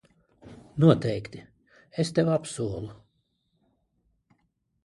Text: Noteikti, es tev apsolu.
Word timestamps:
Noteikti, 0.83 1.43
es 2.05 2.11
tev 2.15 2.33
apsolu. 2.39 2.91